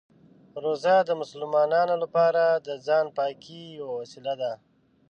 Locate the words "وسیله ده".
4.01-4.51